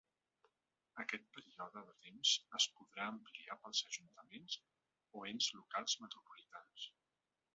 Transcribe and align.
Aquest 1.01 1.27
període 1.35 1.83
de 1.89 1.93
temps 2.05 2.31
es 2.59 2.67
podrà 2.79 3.05
ampliar 3.17 3.59
pels 3.65 3.83
ajuntaments 3.89 4.57
o 5.21 5.25
ens 5.33 5.53
locals 5.59 5.99
metropolitans. 6.07 6.91